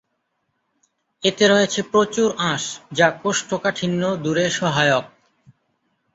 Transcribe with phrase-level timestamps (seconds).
[1.23, 2.63] এতে রয়েছে প্রচুর আঁশ,
[2.93, 5.05] যা কোষ্ঠকাঠিন্য দূরে সহায়ক।